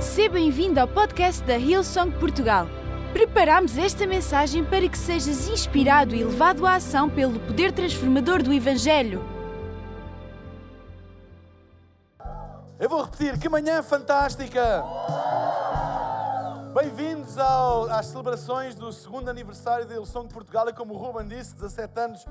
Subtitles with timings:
[0.00, 2.66] Seja bem-vindo ao podcast da Hillsong Portugal.
[3.12, 8.52] Preparamos esta mensagem para que sejas inspirado e levado à ação pelo poder transformador do
[8.52, 9.24] Evangelho.
[12.78, 14.84] Eu vou repetir, que manhã fantástica!
[16.72, 20.68] Bem-vindos às celebrações do segundo aniversário da Hillsong Portugal.
[20.68, 22.24] E como o Ruben disse, 17 anos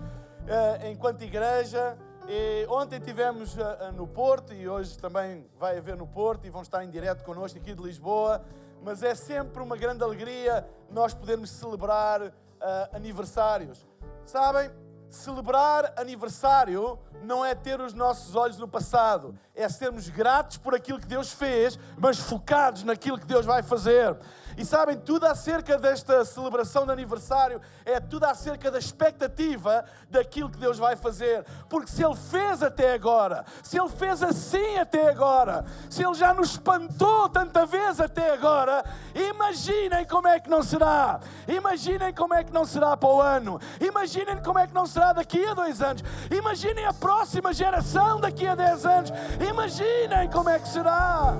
[0.48, 1.98] eh, enquanto igreja.
[2.30, 6.62] E ontem tivemos eh, no Porto e hoje também vai haver no Porto e vão
[6.62, 8.44] estar em direto connosco aqui de Lisboa.
[8.84, 13.88] Mas é sempre uma grande alegria nós podermos celebrar eh, aniversários.
[14.26, 14.70] Sabem,
[15.10, 21.00] celebrar aniversário não é ter os nossos olhos no passado, é sermos gratos por aquilo
[21.00, 24.18] que Deus fez, mas focados naquilo que Deus vai fazer.
[24.58, 30.58] E sabem, tudo acerca desta celebração de aniversário é tudo acerca da expectativa daquilo que
[30.58, 31.46] Deus vai fazer.
[31.70, 36.34] Porque se Ele fez até agora, se Ele fez assim até agora, se Ele já
[36.34, 38.84] nos espantou tanta vez até agora,
[39.14, 41.20] imaginem como é que não será.
[41.48, 43.62] Imaginem como é que não será para o ano.
[43.80, 46.04] Imaginem como é que não será daqui a dois anos.
[46.32, 49.12] Imaginem a próxima geração daqui a dez anos.
[49.48, 51.36] Imaginem como é que será.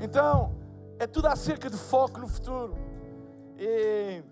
[0.00, 0.63] Então,
[0.98, 2.76] é tudo acerca de foco no futuro.
[3.58, 4.22] E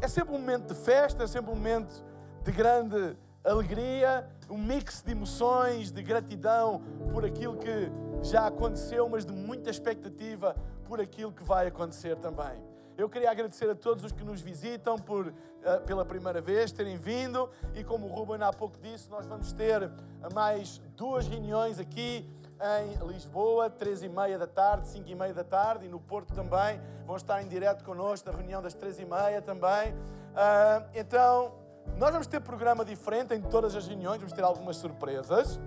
[0.00, 2.04] é sempre um momento de festa, é sempre um momento
[2.42, 6.82] de grande alegria, um mix de emoções, de gratidão
[7.12, 7.90] por aquilo que
[8.22, 10.54] já aconteceu, mas de muita expectativa
[10.84, 12.70] por aquilo que vai acontecer também.
[12.98, 15.32] Eu queria agradecer a todos os que nos visitam por,
[15.62, 17.48] eh, pela primeira vez, terem vindo.
[17.74, 19.90] E como o Ruben há pouco disse, nós vamos ter
[20.34, 22.28] mais duas reuniões aqui
[22.60, 26.34] em Lisboa, 3 e meia da tarde, 5 e meia da tarde, e no Porto
[26.34, 26.80] também.
[27.06, 29.94] Vão estar em direto connosco na reunião das 3 e meia também.
[30.34, 31.52] Ah, então,
[31.96, 35.58] nós vamos ter programa diferente em todas as reuniões, vamos ter algumas surpresas.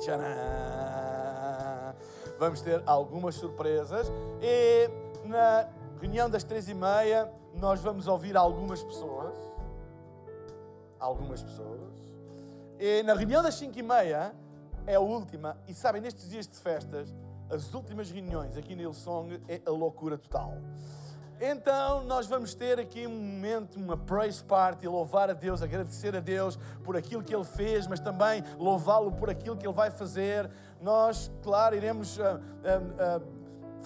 [0.00, 0.24] Tcharam!
[2.38, 4.10] Vamos ter algumas surpresas.
[4.40, 4.90] E
[5.24, 5.68] na
[6.00, 9.36] reunião das 3 e meia, nós vamos ouvir algumas pessoas.
[10.98, 11.80] Algumas pessoas.
[12.78, 14.32] E na reunião das 5 e meia,
[14.88, 15.56] é a última.
[15.68, 17.14] E sabem, nestes dias de festas,
[17.50, 20.54] as últimas reuniões aqui na Hillsong é a loucura total.
[21.40, 26.20] Então, nós vamos ter aqui um momento, uma praise party, louvar a Deus, agradecer a
[26.20, 30.50] Deus por aquilo que Ele fez, mas também louvá-lo por aquilo que Ele vai fazer.
[30.80, 33.20] Nós, claro, iremos ah, ah, ah,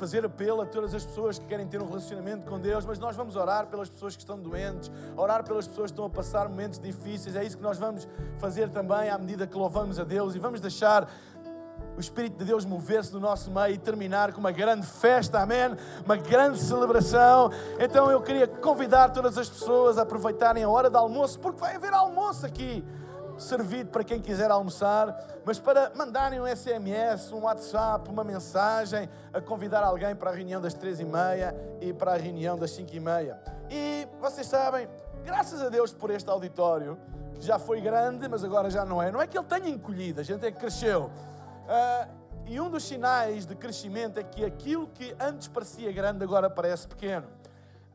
[0.03, 3.15] fazer apelo a todas as pessoas que querem ter um relacionamento com Deus, mas nós
[3.15, 6.81] vamos orar pelas pessoas que estão doentes, orar pelas pessoas que estão a passar momentos
[6.81, 7.37] difíceis.
[7.37, 8.09] É isso que nós vamos
[8.39, 11.09] fazer também à medida que louvamos a Deus e vamos deixar
[11.97, 15.77] o Espírito de Deus mover-se no nosso meio e terminar com uma grande festa, amém?
[16.05, 17.53] Uma grande celebração.
[17.79, 21.77] Então eu queria convidar todas as pessoas a aproveitarem a hora de almoço, porque vai
[21.77, 22.85] haver almoço aqui
[23.39, 29.41] servido para quem quiser almoçar, mas para mandarem um SMS, um WhatsApp, uma mensagem, a
[29.41, 32.95] convidar alguém para a reunião das três e meia e para a reunião das cinco
[32.95, 33.41] e meia.
[33.71, 34.89] E vocês sabem,
[35.25, 36.99] graças a Deus por este auditório,
[37.35, 39.11] que já foi grande, mas agora já não é.
[39.11, 41.11] Não é que ele tenha encolhido, a gente é que cresceu.
[41.69, 42.09] Ah,
[42.47, 46.87] e um dos sinais de crescimento é que aquilo que antes parecia grande agora parece
[46.87, 47.27] pequeno.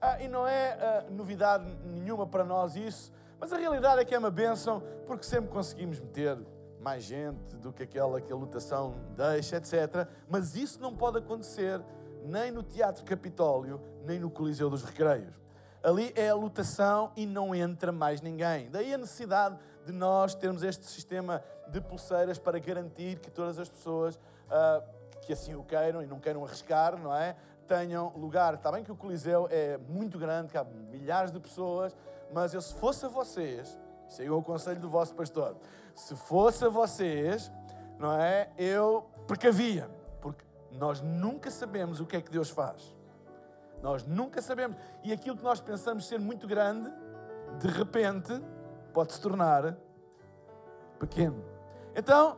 [0.02, 4.16] Ah, e não é ah, novidade nenhuma para nós isso, mas a realidade é que
[4.16, 6.38] é uma bênção porque sempre conseguimos meter
[6.80, 10.08] mais gente do que aquela que a lotação deixa, etc.
[10.30, 11.82] Mas isso não pode acontecer
[12.24, 15.42] nem no Teatro Capitólio, nem no Coliseu dos Recreios.
[15.84, 18.70] Ali é a lotação e não entra mais ninguém.
[18.70, 23.70] Daí a necessidade de nós termos este sistema de pulseiras para garantir que todas as
[23.70, 24.84] pessoas ah,
[25.22, 27.36] que assim o queiram e não queiram arriscar, não é?
[27.68, 28.54] Tenham lugar.
[28.54, 31.96] Está bem que o Coliseu é muito grande, cabe milhares de pessoas,
[32.34, 33.78] mas eu, se fosse vocês,
[34.20, 35.56] aí é o conselho do vosso pastor,
[35.96, 37.52] se fosse vocês,
[37.98, 38.50] não é?
[38.58, 39.90] Eu precavia,
[40.22, 42.96] porque nós nunca sabemos o que é que Deus faz.
[43.82, 44.78] Nós nunca sabemos.
[45.04, 46.92] E aquilo que nós pensamos ser muito grande,
[47.60, 48.42] de repente,
[48.94, 49.78] pode se tornar
[51.00, 51.44] pequeno.
[51.96, 52.38] Então,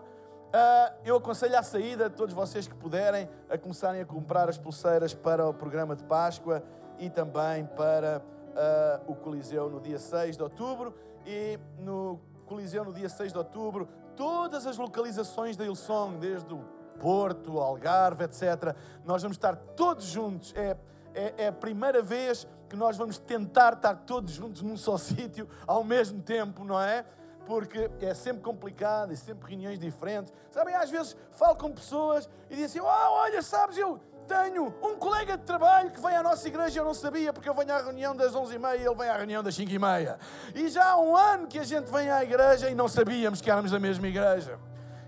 [0.52, 5.14] ah, eu aconselho à saída, todos vocês que puderem, a começarem a comprar as pulseiras
[5.14, 6.64] para o programa de Páscoa
[6.97, 8.22] e também para
[8.59, 10.94] ah, o Coliseu no dia 6 de outubro.
[11.26, 16.59] E no Coliseu no dia 6 de outubro, todas as localizações da Ilsong, desde o
[17.00, 18.76] Porto, Algarve, etc.,
[19.06, 20.53] nós vamos estar todos juntos.
[20.56, 20.76] É,
[21.14, 25.47] é, é a primeira vez que nós vamos tentar estar todos juntos num só sítio
[25.66, 27.06] ao mesmo tempo, não é?
[27.46, 30.34] Porque é sempre complicado e sempre reuniões diferentes.
[30.52, 34.96] Sabem, às vezes falo com pessoas e dizem assim: oh, olha, sabes, eu tenho um
[34.96, 37.73] colega de trabalho que vem à nossa igreja e eu não sabia porque eu venho
[37.73, 40.17] à reunião das 11h30 e ele vem à reunião das 5h30.
[40.53, 43.49] E já há um ano que a gente vem à igreja e não sabíamos que
[43.49, 44.59] éramos da mesma igreja.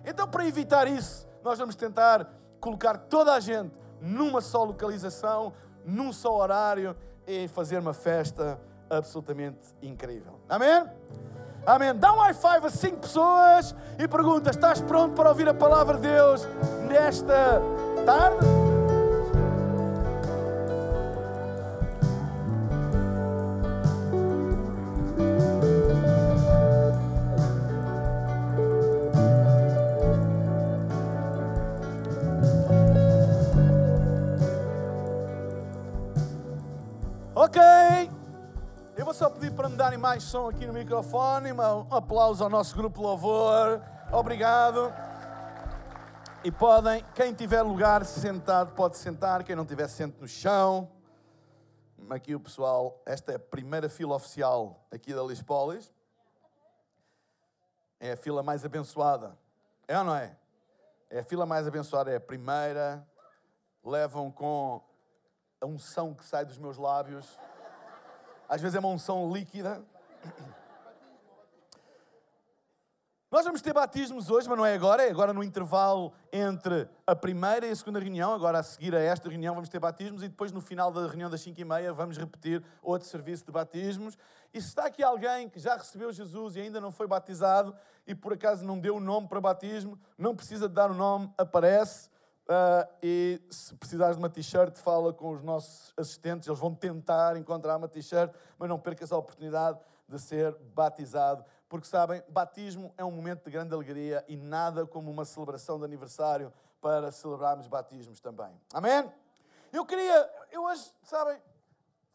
[0.03, 2.27] Então, para evitar isso, nós vamos tentar
[2.59, 3.71] colocar toda a gente
[4.01, 5.53] numa só localização,
[5.85, 6.95] num só horário
[7.27, 8.59] e fazer uma festa
[8.89, 10.39] absolutamente incrível.
[10.49, 10.83] Amém?
[11.63, 11.95] Amém.
[11.95, 15.97] Dá um high five a cinco pessoas e pergunta: estás pronto para ouvir a palavra
[15.97, 16.47] de Deus
[16.87, 17.61] nesta
[18.03, 18.60] tarde?
[40.01, 41.53] Mais som aqui no microfone.
[41.53, 43.79] Um aplauso ao nosso grupo Louvor.
[44.11, 44.91] Obrigado.
[46.43, 49.43] E podem, quem tiver lugar sentado, pode sentar.
[49.43, 50.89] Quem não tiver, sente no chão.
[52.09, 55.93] Aqui o pessoal, esta é a primeira fila oficial aqui da Lispolis.
[57.99, 59.37] É a fila mais abençoada.
[59.87, 60.35] É ou não é?
[61.11, 63.07] É a fila mais abençoada, é a primeira.
[63.85, 64.81] Levam com
[65.61, 67.37] a unção que sai dos meus lábios
[68.51, 69.81] às vezes é uma unção líquida.
[73.31, 77.15] Nós vamos ter batismos hoje, mas não é agora, é agora no intervalo entre a
[77.15, 78.33] primeira e a segunda reunião.
[78.33, 81.29] Agora, a seguir a esta reunião, vamos ter batismos e depois, no final da reunião
[81.29, 84.17] das 5 e meia, vamos repetir outro serviço de batismos.
[84.53, 87.73] E se está aqui alguém que já recebeu Jesus e ainda não foi batizado
[88.05, 91.31] e por acaso não deu o nome para batismo, não precisa de dar o nome,
[91.37, 92.09] aparece.
[92.41, 97.37] Uh, e se precisares de uma t-shirt, fala com os nossos assistentes, eles vão tentar
[97.37, 99.79] encontrar uma t-shirt, mas não percas a oportunidade
[100.11, 105.09] de ser batizado, porque sabem, batismo é um momento de grande alegria e nada como
[105.09, 108.51] uma celebração de aniversário para celebrarmos batismos também.
[108.73, 109.11] Amém?
[109.71, 111.41] Eu queria, eu hoje, sabem,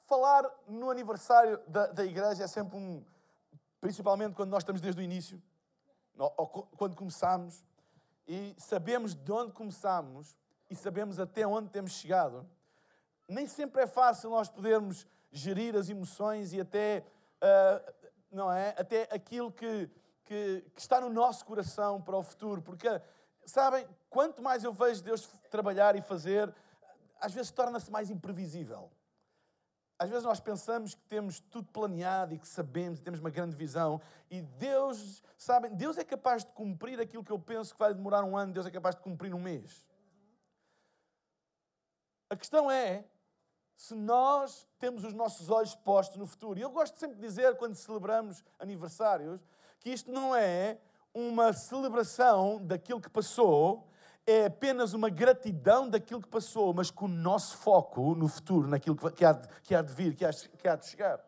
[0.05, 3.03] falar no aniversário da, da igreja é sempre um,
[3.81, 5.43] principalmente quando nós estamos desde o início,
[6.19, 6.47] ou
[6.77, 7.65] quando começamos
[8.27, 10.37] e sabemos de onde começamos
[10.69, 12.47] e sabemos até onde temos chegado,
[13.29, 17.05] nem sempre é fácil nós podermos gerir as emoções e até,
[17.43, 18.75] uh, não é?
[18.79, 19.91] Até aquilo que,
[20.25, 22.63] que, que, está no nosso coração para o futuro.
[22.63, 22.89] Porque,
[23.45, 26.55] sabem, quanto mais eu vejo Deus trabalhar e fazer,
[27.21, 28.91] às vezes torna-se mais imprevisível.
[29.99, 33.57] Às vezes nós pensamos que temos tudo planeado e que sabemos e temos uma grande
[33.57, 34.01] visão
[34.31, 38.23] e Deus, sabem, Deus é capaz de cumprir aquilo que eu penso que vai demorar
[38.23, 39.87] um ano, Deus é capaz de cumprir num mês.
[42.29, 43.05] A questão é
[43.77, 46.59] se nós temos os nossos olhos postos no futuro.
[46.59, 49.41] E eu gosto sempre de dizer, quando celebramos aniversários,
[49.79, 50.79] que isto não é
[51.13, 53.87] uma celebração daquilo que passou,
[54.27, 58.97] é apenas uma gratidão daquilo que passou, mas com o nosso foco no futuro, naquilo
[59.13, 61.21] que há de, que há de vir, que há, que há de chegar.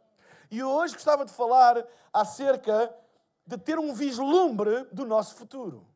[0.50, 2.92] E hoje gostava de falar acerca
[3.46, 5.86] de ter um vislumbre do nosso futuro.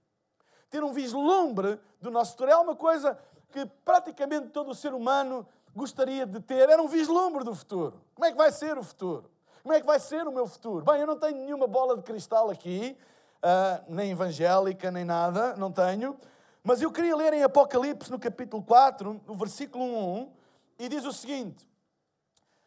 [0.70, 2.50] Ter um vislumbre do nosso futuro.
[2.50, 3.18] É uma coisa
[3.50, 6.68] que praticamente todo o ser humano gostaria de ter.
[6.68, 8.00] Era um vislumbre do futuro.
[8.14, 9.30] Como é que vai ser o futuro?
[9.62, 10.84] Como é que vai ser o meu futuro?
[10.84, 12.96] Bem, eu não tenho nenhuma bola de cristal aqui,
[13.38, 16.18] uh, nem evangélica, nem nada, não tenho.
[16.64, 20.32] Mas eu queria ler em Apocalipse, no capítulo 4, no versículo 1,
[20.80, 21.68] e diz o seguinte: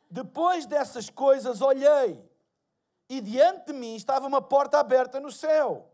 [0.10, 2.24] Depois dessas coisas olhei,
[3.10, 5.90] e diante de mim estava uma porta aberta no céu.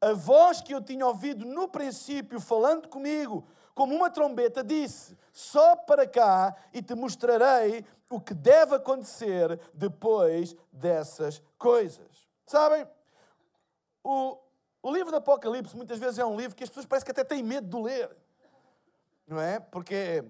[0.00, 5.76] A voz que eu tinha ouvido no princípio, falando comigo, como uma trombeta, disse: Só
[5.76, 12.28] para cá e te mostrarei o que deve acontecer depois dessas coisas.
[12.46, 12.86] Sabem?
[14.04, 14.36] O,
[14.82, 17.24] o livro do Apocalipse muitas vezes é um livro que as pessoas parecem que até
[17.24, 18.10] têm medo de ler.
[19.26, 19.60] Não é?
[19.60, 20.24] Porque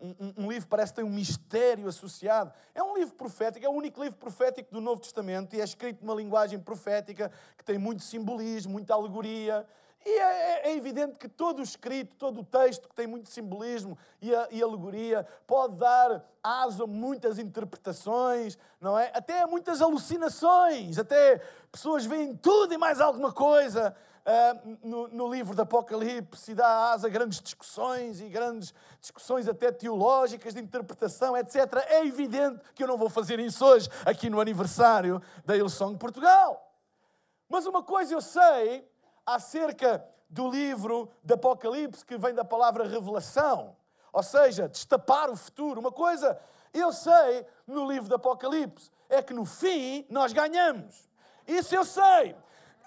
[0.00, 2.52] um, um, livro parece ter um mistério associado.
[2.74, 6.04] É um livro profético, é o único livro profético do Novo Testamento e é escrito
[6.04, 9.66] numa linguagem profética que tem muito simbolismo, muita alegoria.
[10.04, 13.28] E é, é, é, evidente que todo o escrito, todo o texto que tem muito
[13.28, 19.10] simbolismo e, a, e alegoria pode dar asa a muitas interpretações, não é?
[19.14, 25.30] Até a muitas alucinações, até pessoas veem tudo e mais alguma coisa uh, no, no,
[25.30, 30.60] livro do Apocalipse e dá asa a grandes discussões e grandes discussões até teológicas, de
[30.60, 31.56] interpretação, etc.
[31.88, 36.68] É evidente que eu não vou fazer isso hoje, aqui no aniversário da Ilson Portugal.
[37.50, 38.88] Mas uma coisa eu sei
[39.26, 43.76] acerca do livro do Apocalipse, que vem da palavra revelação,
[44.12, 45.80] ou seja, destapar o futuro.
[45.80, 46.38] Uma coisa
[46.72, 51.10] eu sei no livro do Apocalipse é que no fim nós ganhamos.
[51.46, 52.36] Isso eu sei.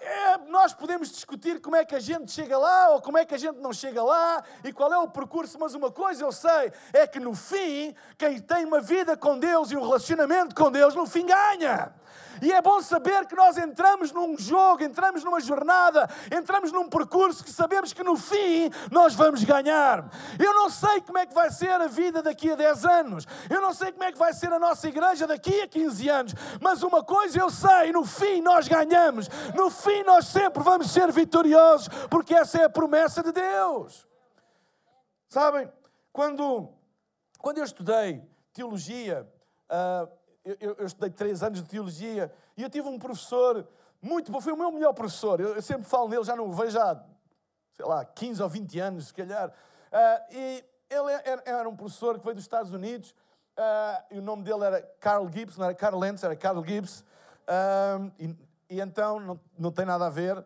[0.00, 3.34] É, nós podemos discutir como é que a gente chega lá ou como é que
[3.34, 6.72] a gente não chega lá e qual é o percurso, mas uma coisa eu sei
[6.92, 10.94] é que no fim, quem tem uma vida com Deus e um relacionamento com Deus,
[10.94, 11.94] no fim ganha.
[12.42, 17.44] E é bom saber que nós entramos num jogo, entramos numa jornada, entramos num percurso
[17.44, 20.10] que sabemos que no fim nós vamos ganhar.
[20.38, 23.26] Eu não sei como é que vai ser a vida daqui a 10 anos.
[23.48, 26.34] Eu não sei como é que vai ser a nossa igreja daqui a 15 anos.
[26.60, 29.28] Mas uma coisa eu sei: no fim nós ganhamos.
[29.54, 34.06] No fim nós sempre vamos ser vitoriosos, porque essa é a promessa de Deus.
[35.28, 35.68] Sabem,
[36.12, 36.68] quando,
[37.38, 38.22] quando eu estudei
[38.52, 39.28] teologia,
[39.68, 40.08] uh,
[40.44, 43.66] eu, eu, estudei três anos de teologia e eu tive um professor
[44.00, 45.40] muito bom, foi o meu melhor professor.
[45.40, 47.02] Eu, eu sempre falo nele, já não o vejo há,
[47.74, 49.48] sei lá, 15 ou 20 anos, se calhar.
[49.48, 53.14] Uh, e ele era, era, um professor que veio dos Estados Unidos
[53.58, 57.00] uh, e o nome dele era Carl Gibbs, não era Carl Lentz, era Carl Gibbs.
[57.00, 58.36] Uh, e,
[58.76, 60.44] e, então não, não tem nada a ver.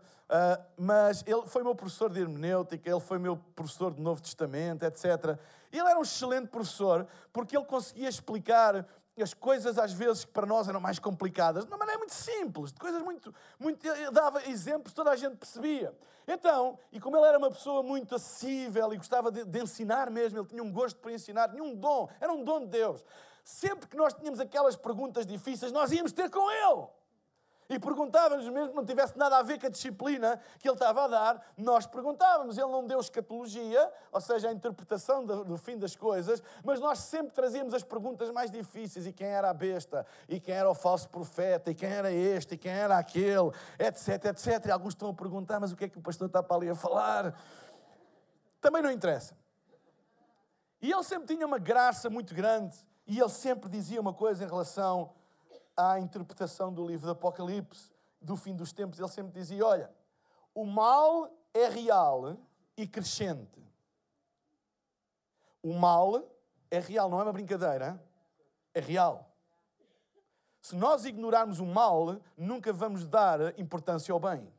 [0.76, 5.36] mas ele foi meu professor de hermenêutica, ele foi meu professor de Novo Testamento, etc.
[5.72, 8.86] Ele era um excelente professor porque ele conseguia explicar
[9.22, 12.72] as coisas às vezes que para nós eram mais complicadas, de uma maneira muito simples,
[12.72, 15.94] de coisas muito, muito dava exemplos, toda a gente percebia.
[16.26, 20.38] Então, e como ele era uma pessoa muito acessível e gostava de, de ensinar mesmo,
[20.38, 23.04] ele tinha um gosto para ensinar, tinha um dom, era um dom de Deus.
[23.42, 26.86] Sempre que nós tínhamos aquelas perguntas difíceis, nós íamos ter com ele
[27.68, 31.04] e perguntávamos, mesmo que não tivesse nada a ver com a disciplina que ele estava
[31.04, 32.56] a dar, nós perguntávamos.
[32.56, 37.32] Ele não deu escatologia, ou seja, a interpretação do, fim das coisas, mas nós sempre
[37.32, 41.10] trazíamos as perguntas mais difíceis: e quem era a besta, e quem era o falso
[41.10, 44.66] profeta, e quem era este, e quem era aquele, etc, etc.
[44.66, 46.70] E alguns estão a perguntar, mas o que é que o pastor está para ali
[46.70, 47.38] a falar?
[48.62, 49.36] Também não interessa.
[50.80, 54.48] E ele sempre tinha uma graça muito grande, e ele sempre dizia uma coisa em
[54.48, 55.17] relação
[55.78, 59.90] à interpretação do livro do Apocalipse, do fim dos tempos, ele sempre dizia: Olha,
[60.52, 62.36] o mal é real
[62.76, 63.64] e crescente.
[65.62, 66.28] O mal
[66.68, 68.02] é real, não é uma brincadeira,
[68.74, 69.32] é real.
[70.60, 74.52] Se nós ignorarmos o mal, nunca vamos dar importância ao bem.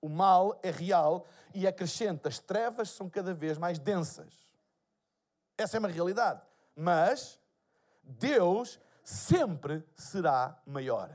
[0.00, 1.24] O mal é real
[1.54, 2.26] e é crescente.
[2.26, 4.32] As trevas são cada vez mais densas.
[5.56, 6.42] Essa é uma realidade.
[6.74, 7.40] Mas
[8.02, 11.08] Deus sempre será maior.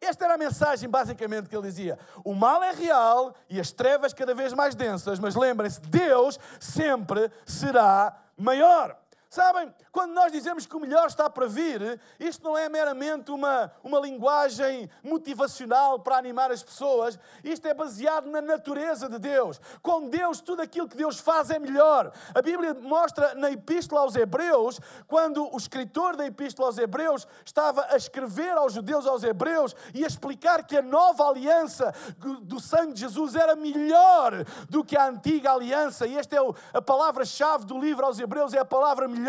[0.00, 1.98] Esta era a mensagem basicamente que ele dizia.
[2.24, 7.30] O mal é real e as trevas cada vez mais densas, mas lembrem-se, Deus sempre
[7.44, 8.98] será maior.
[9.36, 13.70] Sabem, quando nós dizemos que o melhor está para vir, isto não é meramente uma,
[13.84, 19.60] uma linguagem motivacional para animar as pessoas, isto é baseado na natureza de Deus.
[19.82, 22.14] Com Deus, tudo aquilo que Deus faz é melhor.
[22.34, 27.88] A Bíblia mostra na Epístola aos Hebreus, quando o escritor da Epístola aos Hebreus estava
[27.90, 31.92] a escrever aos judeus, aos Hebreus, e a explicar que a nova aliança
[32.40, 36.38] do sangue de Jesus era melhor do que a antiga aliança, e esta é
[36.72, 39.25] a palavra-chave do livro aos Hebreus, é a palavra melhor,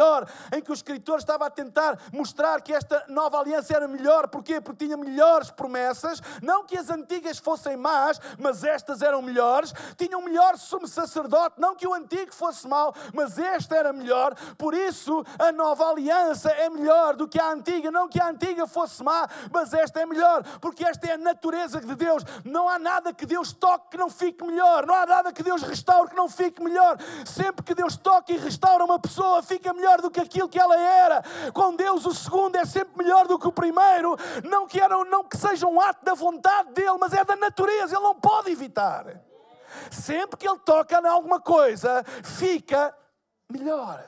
[0.51, 4.27] em que o escritor estava a tentar mostrar que esta nova aliança era melhor.
[4.27, 4.61] Porquê?
[4.61, 6.21] Porque tinha melhores promessas.
[6.41, 9.73] Não que as antigas fossem más, mas estas eram melhores.
[9.97, 11.59] Tinha um melhor sumo sacerdote.
[11.59, 14.35] Não que o antigo fosse mau, mas este era melhor.
[14.57, 17.91] Por isso, a nova aliança é melhor do que a antiga.
[17.91, 20.43] Não que a antiga fosse má, mas esta é melhor.
[20.59, 22.23] Porque esta é a natureza de Deus.
[22.43, 24.85] Não há nada que Deus toque que não fique melhor.
[24.85, 26.97] Não há nada que Deus restaure que não fique melhor.
[27.25, 30.77] Sempre que Deus toca e restaura uma pessoa, fica melhor do que aquilo que ela
[30.77, 31.24] era.
[31.53, 34.17] Com Deus, o segundo é sempre melhor do que o primeiro.
[34.43, 37.96] Não que, era, não que seja um ato da vontade dele, mas é da natureza,
[37.96, 39.05] ele não pode evitar.
[39.89, 42.93] Sempre que ele toca em alguma coisa, fica
[43.50, 44.03] melhor.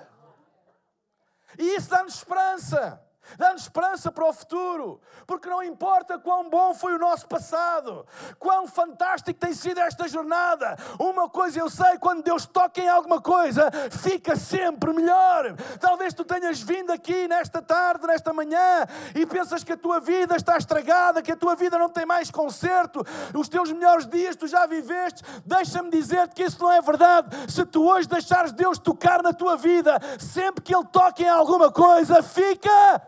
[1.57, 3.01] E isso dá-nos esperança
[3.37, 8.05] dá-nos esperança para o futuro, porque não importa quão bom foi o nosso passado,
[8.37, 13.21] quão fantástico tem sido esta jornada, uma coisa eu sei: quando Deus toca em alguma
[13.21, 15.55] coisa, fica sempre melhor.
[15.79, 20.35] Talvez tu tenhas vindo aqui nesta tarde, nesta manhã, e pensas que a tua vida
[20.35, 24.47] está estragada, que a tua vida não tem mais conserto, os teus melhores dias tu
[24.47, 25.23] já viveste.
[25.45, 27.29] Deixa-me dizer-te que isso não é verdade.
[27.51, 31.71] Se tu hoje deixares Deus tocar na tua vida, sempre que Ele toque em alguma
[31.71, 33.01] coisa, fica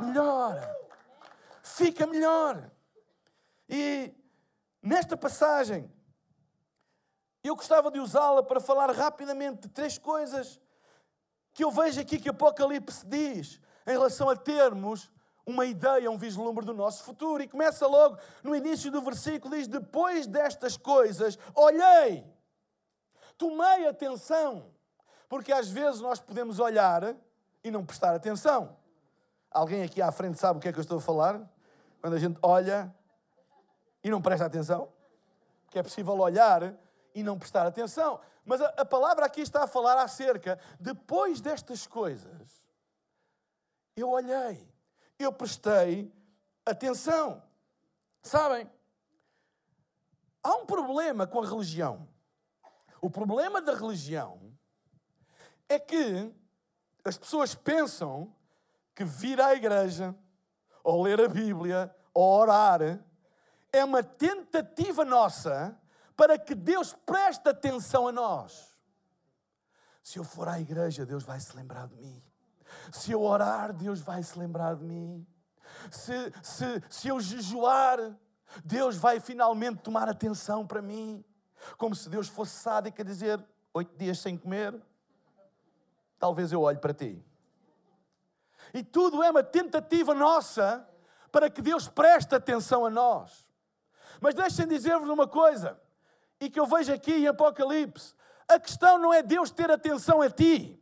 [0.00, 0.76] melhor.
[1.62, 2.70] Fica melhor.
[3.68, 4.14] E
[4.82, 5.90] nesta passagem,
[7.42, 10.60] eu gostava de usá-la para falar rapidamente de três coisas
[11.52, 15.10] que eu vejo aqui que Apocalipse diz em relação a termos
[15.46, 17.42] uma ideia, um vislumbre do nosso futuro.
[17.42, 22.26] E começa logo no início do versículo: diz: Depois destas coisas, olhei,
[23.38, 24.70] tomei atenção,
[25.28, 27.16] porque às vezes nós podemos olhar
[27.62, 28.76] e não prestar atenção.
[29.56, 31.40] Alguém aqui à frente sabe o que é que eu estou a falar?
[32.02, 32.94] Quando a gente olha
[34.04, 34.92] e não presta atenção?
[35.70, 36.74] Que é possível olhar
[37.14, 38.20] e não prestar atenção.
[38.44, 42.62] Mas a, a palavra aqui está a falar acerca, depois destas coisas,
[43.96, 44.70] eu olhei,
[45.18, 46.12] eu prestei
[46.66, 47.42] atenção.
[48.22, 48.70] Sabem,
[50.42, 52.06] há um problema com a religião.
[53.00, 54.38] O problema da religião
[55.66, 56.30] é que
[57.02, 58.36] as pessoas pensam
[58.96, 60.16] que vir à igreja,
[60.82, 62.80] ou ler a Bíblia, ou orar,
[63.70, 65.78] é uma tentativa nossa
[66.16, 68.74] para que Deus preste atenção a nós.
[70.02, 72.22] Se eu for à igreja, Deus vai se lembrar de mim.
[72.90, 75.26] Se eu orar, Deus vai se lembrar de mim.
[75.90, 77.98] Se, se, se eu jejuar,
[78.64, 81.22] Deus vai finalmente tomar atenção para mim.
[81.76, 84.80] Como se Deus fosse sádico a dizer: oito dias sem comer,
[86.18, 87.25] talvez eu olhe para ti.
[88.76, 90.86] E tudo é uma tentativa nossa
[91.32, 93.48] para que Deus preste atenção a nós.
[94.20, 95.80] Mas deixem dizer-vos uma coisa,
[96.38, 98.14] e que eu vejo aqui em Apocalipse:
[98.46, 100.78] a questão não é Deus ter atenção a ti.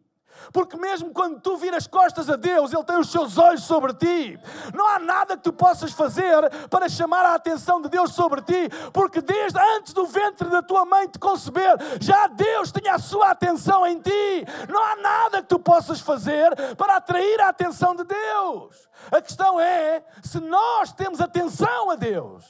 [0.53, 4.39] Porque mesmo quando tu viras costas a Deus, Ele tem os seus olhos sobre ti.
[4.73, 8.69] Não há nada que tu possas fazer para chamar a atenção de Deus sobre ti,
[8.93, 13.31] porque desde antes do ventre da tua mãe te conceber, já Deus tinha a sua
[13.31, 14.45] atenção em ti.
[14.69, 18.89] Não há nada que tu possas fazer para atrair a atenção de Deus.
[19.11, 22.45] A questão é se nós temos atenção a Deus.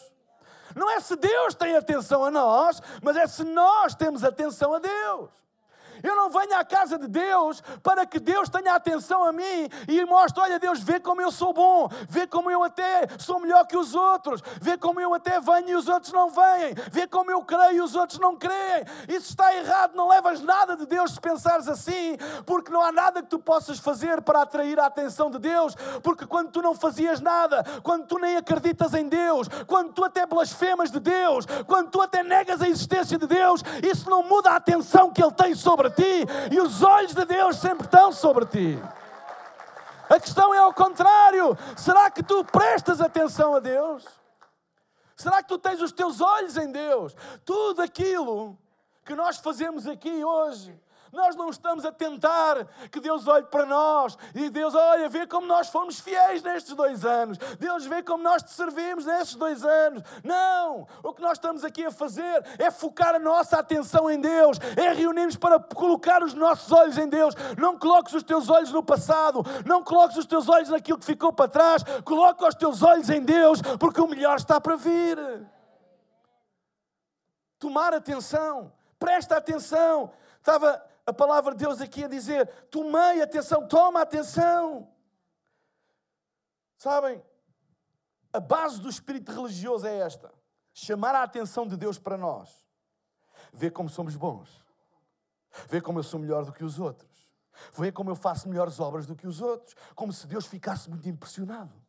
[0.75, 4.79] Não é se Deus tem atenção a nós, mas é se nós temos atenção a
[4.79, 5.31] Deus.
[6.05, 10.05] Eu não venho à casa de Deus para que Deus tenha atenção a mim e
[10.05, 13.77] mostre: olha, Deus, vê como eu sou bom, vê como eu até sou melhor que
[13.77, 17.43] os outros, vê como eu até venho e os outros não vêm, vê como eu
[17.43, 18.85] creio e os outros não creem.
[19.09, 23.23] Isso está errado, não levas nada de Deus se pensares assim, porque não há nada
[23.23, 27.19] que tu possas fazer para atrair a atenção de Deus, porque quando tu não fazias
[27.19, 32.03] nada, quando tu nem acreditas em Deus, quando tu até blasfemas de Deus, quando tu
[32.03, 35.91] até negas a existência de Deus, isso não muda a atenção que Ele tem sobre
[35.91, 35.94] ti
[36.51, 38.83] e os olhos de Deus sempre estão sobre ti.
[40.09, 44.05] A questão é ao contrário: será que tu prestas atenção a Deus?
[45.17, 47.15] Será que tu tens os teus olhos em Deus?
[47.45, 48.59] Tudo aquilo
[49.05, 50.79] que nós fazemos aqui hoje
[51.15, 55.47] nós não estamos a tentar que Deus olhe para nós e Deus, olha, vê como
[55.47, 57.39] nós fomos fiéis nestes dois anos.
[57.59, 60.03] Deus vê como nós te servimos nestes dois anos.
[60.23, 60.87] Não!
[61.03, 64.93] O que nós estamos aqui a fazer é focar a nossa atenção em Deus, é
[64.93, 67.35] reunirmos para colocar os nossos olhos em Deus.
[67.57, 71.33] Não coloques os teus olhos no passado, não coloques os teus olhos naquilo que ficou
[71.33, 75.19] para trás, coloca os teus olhos em Deus, porque o melhor está para vir.
[77.59, 80.13] Tomar atenção, presta atenção.
[80.39, 84.91] Estava a palavra de Deus aqui a dizer: tomei atenção, toma atenção.
[86.77, 87.23] Sabem,
[88.33, 90.33] a base do espírito religioso é esta:
[90.73, 92.67] chamar a atenção de Deus para nós,
[93.53, 94.65] ver como somos bons,
[95.69, 97.33] ver como eu sou melhor do que os outros,
[97.73, 101.09] ver como eu faço melhores obras do que os outros, como se Deus ficasse muito
[101.09, 101.85] impressionado.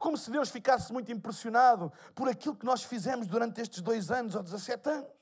[0.00, 4.34] Como se Deus ficasse muito impressionado por aquilo que nós fizemos durante estes dois anos
[4.34, 5.17] ou 17 anos.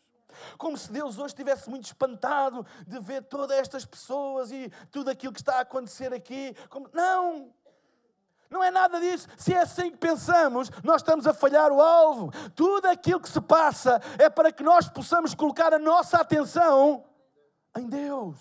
[0.59, 5.33] Como se Deus hoje estivesse muito espantado de ver todas estas pessoas e tudo aquilo
[5.33, 6.55] que está a acontecer aqui.
[6.69, 6.89] Como...
[6.93, 7.53] Não!
[8.49, 9.29] Não é nada disso.
[9.37, 12.31] Se é assim que pensamos, nós estamos a falhar o alvo.
[12.55, 17.05] Tudo aquilo que se passa é para que nós possamos colocar a nossa atenção
[17.77, 18.39] em Deus.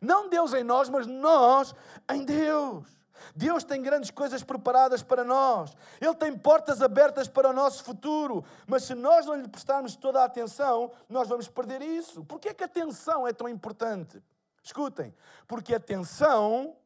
[0.00, 1.74] Não Deus em nós, mas nós
[2.10, 2.99] em Deus.
[3.34, 5.76] Deus tem grandes coisas preparadas para nós.
[6.00, 8.44] Ele tem portas abertas para o nosso futuro.
[8.66, 12.24] Mas se nós não lhe prestarmos toda a atenção, nós vamos perder isso.
[12.24, 14.22] Por que é que a atenção é tão importante?
[14.62, 15.14] Escutem,
[15.46, 16.76] porque atenção,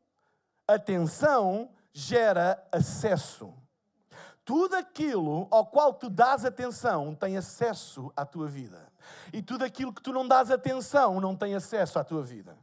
[0.67, 3.53] atenção gera acesso.
[4.45, 8.93] Tudo aquilo ao qual tu dás atenção tem acesso à tua vida.
[9.33, 12.57] E tudo aquilo que tu não dás atenção não tem acesso à tua vida.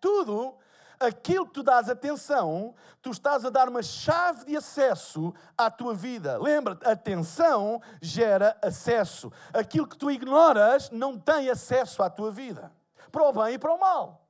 [0.00, 0.56] Tudo
[1.04, 5.94] aquilo que tu dás atenção, tu estás a dar uma chave de acesso à tua
[5.94, 6.38] vida.
[6.38, 9.32] Lembra-te, atenção gera acesso.
[9.52, 12.72] Aquilo que tu ignoras não tem acesso à tua vida,
[13.12, 14.26] para o bem e para o mal.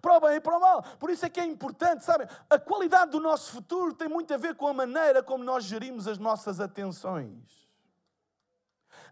[0.00, 0.82] Para o bem e para o mal.
[0.98, 2.26] Por isso é que é importante, sabe?
[2.48, 6.08] A qualidade do nosso futuro tem muito a ver com a maneira como nós gerimos
[6.08, 7.64] as nossas atenções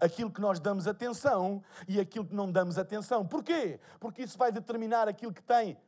[0.01, 3.25] aquilo que nós damos atenção e aquilo que não damos atenção.
[3.25, 3.79] Porquê?
[4.01, 5.79] Porque isso vai determinar aquilo que tem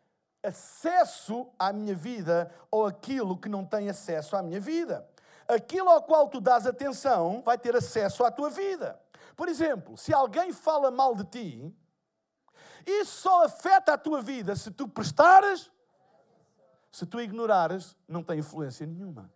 [0.45, 5.09] acesso à minha vida ou aquilo que não tem acesso à minha vida.
[5.49, 9.01] Aquilo ao qual tu dás atenção vai ter acesso à tua vida.
[9.37, 11.75] Por exemplo, se alguém fala mal de ti,
[12.87, 15.71] isso só afeta a tua vida se tu prestares,
[16.93, 19.31] se tu ignorares, não tem influência nenhuma.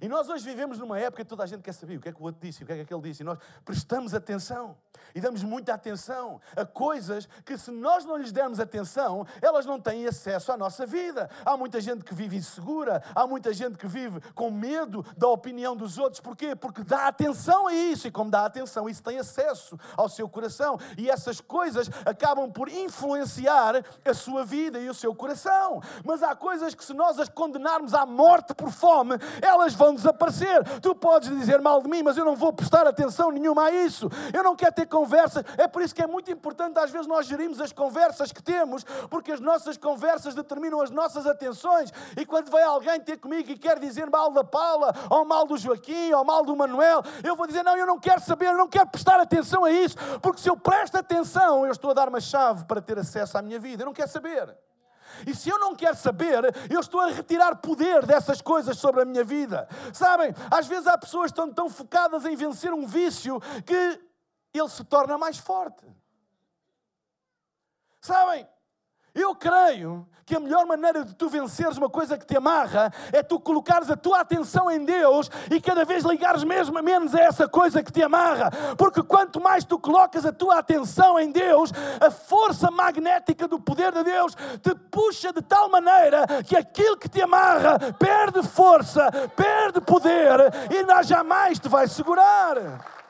[0.00, 2.12] E nós hoje vivemos numa época que toda a gente quer saber o que é
[2.12, 4.76] que o outro disse, o que é que aquele disse, e nós prestamos atenção
[5.14, 9.80] e damos muita atenção a coisas que, se nós não lhes dermos atenção, elas não
[9.80, 11.28] têm acesso à nossa vida.
[11.44, 15.76] Há muita gente que vive insegura, há muita gente que vive com medo da opinião
[15.76, 16.20] dos outros.
[16.20, 16.54] Porquê?
[16.56, 20.78] Porque dá atenção a isso, e como dá atenção, isso tem acesso ao seu coração,
[20.96, 25.80] e essas coisas acabam por influenciar a sua vida e o seu coração.
[26.04, 29.16] Mas há coisas que, se nós as condenarmos à morte por fome,
[29.62, 30.62] elas vão desaparecer.
[30.80, 34.08] Tu podes dizer mal de mim, mas eu não vou prestar atenção nenhuma a isso.
[34.32, 35.44] Eu não quero ter conversas.
[35.56, 38.84] É por isso que é muito importante às vezes nós gerirmos as conversas que temos,
[39.08, 41.92] porque as nossas conversas determinam as nossas atenções.
[42.16, 45.56] E quando vem alguém ter comigo e quer dizer mal da Paula, ou mal do
[45.56, 48.68] Joaquim, ou mal do Manuel, eu vou dizer: não, eu não quero saber, eu não
[48.68, 52.20] quero prestar atenção a isso, porque se eu presto atenção, eu estou a dar uma
[52.20, 53.82] chave para ter acesso à minha vida.
[53.82, 54.56] Eu não quero saber.
[55.26, 59.04] E se eu não quero saber, eu estou a retirar poder dessas coisas sobre a
[59.04, 59.68] minha vida.
[59.92, 64.00] Sabem, às vezes há pessoas que estão tão focadas em vencer um vício que
[64.54, 65.84] ele se torna mais forte.
[68.00, 68.46] Sabem,
[69.14, 73.22] eu creio que a melhor maneira de tu venceres uma coisa que te amarra é
[73.22, 77.48] tu colocares a tua atenção em Deus e cada vez ligares mesmo menos a essa
[77.48, 78.50] coisa que te amarra.
[78.78, 83.92] Porque quanto mais tu colocas a tua atenção em Deus, a força magnética do poder
[83.92, 89.80] de Deus te puxa de tal maneira que aquilo que te amarra perde força, perde
[89.80, 90.38] poder
[90.70, 93.01] e não jamais te vai segurar.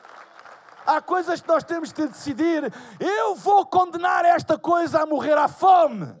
[0.85, 2.63] Há coisas que nós temos de decidir.
[2.99, 6.15] Eu vou condenar esta coisa a morrer à fome.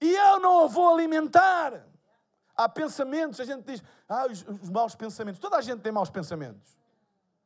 [0.00, 1.84] E eu não a vou alimentar.
[2.56, 5.40] Há pensamentos, a gente diz, ah, os, os maus pensamentos.
[5.40, 6.76] Toda a gente tem maus pensamentos.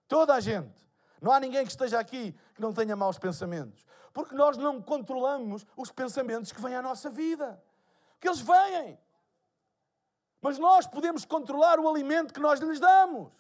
[0.09, 0.83] Toda a gente.
[1.21, 3.87] Não há ninguém que esteja aqui que não tenha maus pensamentos.
[4.13, 7.63] Porque nós não controlamos os pensamentos que vêm à nossa vida.
[8.21, 8.99] Que eles vêm.
[10.41, 13.31] Mas nós podemos controlar o alimento que nós lhes damos.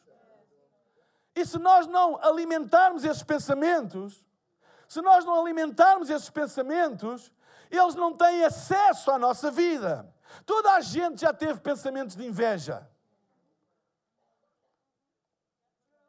[1.35, 4.25] E se nós não alimentarmos esses pensamentos,
[4.89, 7.33] se nós não alimentarmos esses pensamentos,
[7.71, 10.13] eles não têm acesso à nossa vida.
[10.45, 12.87] Toda a gente já teve pensamentos de inveja.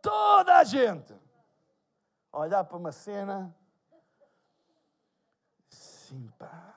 [0.02, 1.16] Toda a gente.
[2.34, 3.56] Olhar para uma cena.
[5.70, 6.76] Sim, pá.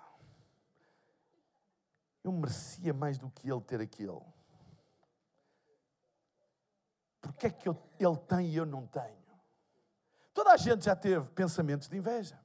[2.23, 4.25] Eu merecia mais do que ele ter aquilo.
[7.33, 9.17] Porque é que eu, ele tem e eu não tenho?
[10.33, 12.39] Toda a gente já teve pensamentos de inveja.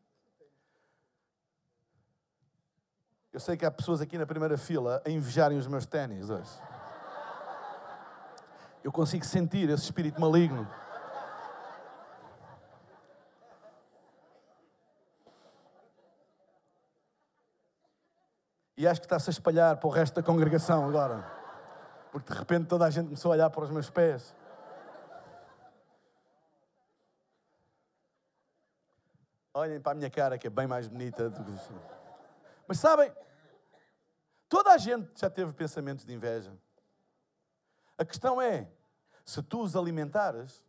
[3.33, 6.51] Eu sei que há pessoas aqui na primeira fila a invejarem os meus ténis hoje.
[8.83, 10.67] Eu consigo sentir esse espírito maligno.
[18.75, 21.23] E acho que está-se a espalhar para o resto da congregação agora.
[22.11, 24.35] Porque de repente toda a gente começou a olhar para os meus pés.
[29.61, 31.51] Olhem para a minha cara que é bem mais bonita do que.
[32.67, 33.13] Mas sabem,
[34.49, 36.51] toda a gente já teve pensamentos de inveja.
[37.95, 38.67] A questão é:
[39.23, 40.63] se tu os alimentares,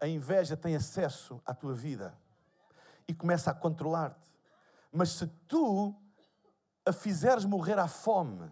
[0.00, 2.18] a inveja tem acesso à tua vida
[3.06, 4.32] e começa a controlar-te.
[4.90, 5.94] Mas se tu
[6.86, 8.50] a fizeres morrer à fome,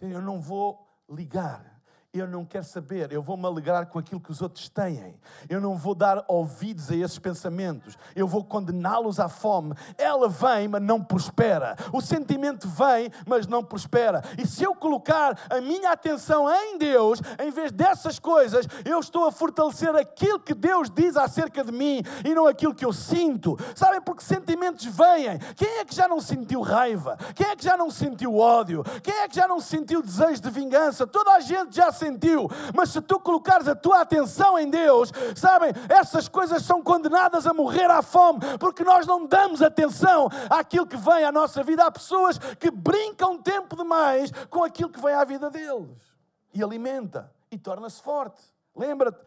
[0.00, 1.71] eu não vou ligar
[2.12, 5.18] eu não quero saber, eu vou me alegrar com aquilo que os outros têm.
[5.48, 7.96] Eu não vou dar ouvidos a esses pensamentos.
[8.14, 9.74] Eu vou condená-los à fome.
[9.96, 11.74] Ela vem, mas não prospera.
[11.90, 14.22] O sentimento vem, mas não prospera.
[14.36, 19.26] E se eu colocar a minha atenção em Deus, em vez dessas coisas, eu estou
[19.26, 23.56] a fortalecer aquilo que Deus diz acerca de mim e não aquilo que eu sinto.
[23.74, 24.02] Sabem?
[24.02, 25.38] Porque sentimentos vêm.
[25.56, 27.16] Quem é que já não sentiu raiva?
[27.34, 28.84] Quem é que já não sentiu ódio?
[29.02, 31.06] Quem é que já não sentiu desejo de vingança?
[31.06, 35.72] Toda a gente já sentiu, mas se tu colocares a tua atenção em Deus, sabem,
[35.88, 40.96] essas coisas são condenadas a morrer à fome, porque nós não damos atenção àquilo que
[40.96, 41.84] vem à nossa vida.
[41.84, 46.12] Há pessoas que brincam tempo demais com aquilo que vem à vida deles
[46.52, 48.42] e alimenta e torna-se forte.
[48.74, 49.20] Lembra-te,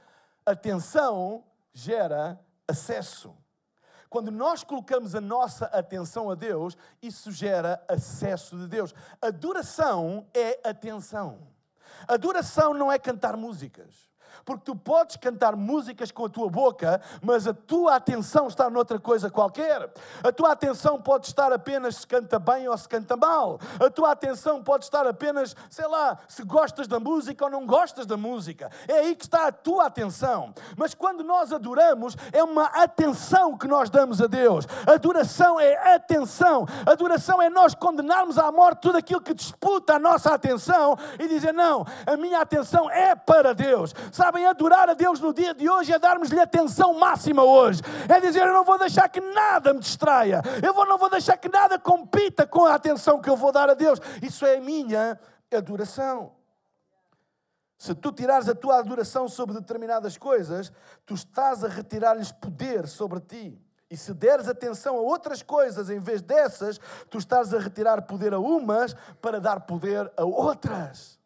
[0.45, 3.35] atenção gera acesso.
[4.09, 8.93] Quando nós colocamos a nossa atenção a Deus, isso gera acesso de Deus.
[9.21, 11.54] Adoração é atenção.
[12.07, 14.14] Adoração não é cantar músicas.
[14.43, 18.99] Porque tu podes cantar músicas com a tua boca, mas a tua atenção está noutra
[18.99, 19.91] coisa qualquer.
[20.23, 23.59] A tua atenção pode estar apenas se canta bem ou se canta mal.
[23.79, 28.05] A tua atenção pode estar apenas, sei lá, se gostas da música ou não gostas
[28.05, 28.69] da música.
[28.87, 30.53] É aí que está a tua atenção.
[30.77, 34.67] Mas quando nós adoramos, é uma atenção que nós damos a Deus.
[34.85, 36.65] Adoração é atenção.
[36.85, 41.53] Adoração é nós condenarmos à morte tudo aquilo que disputa a nossa atenção e dizer:
[41.53, 43.93] não, a minha atenção é para Deus.
[44.25, 47.79] Sabem, adorar a Deus no dia de hoje é darmos-lhe atenção máxima hoje.
[48.09, 50.41] É dizer, eu não vou deixar que nada me distraia.
[50.63, 53.69] Eu vou, não vou deixar que nada compita com a atenção que eu vou dar
[53.69, 53.99] a Deus.
[54.23, 55.19] Isso é a minha
[55.53, 56.31] adoração.
[57.77, 60.71] Se tu tirares a tua adoração sobre determinadas coisas,
[61.05, 63.61] tu estás a retirar-lhes poder sobre ti.
[63.91, 66.79] E se deres atenção a outras coisas em vez dessas,
[67.11, 71.19] tu estás a retirar poder a umas para dar poder a outras.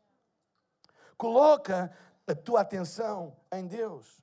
[1.17, 1.91] Coloca
[2.31, 4.21] a tua atenção em Deus.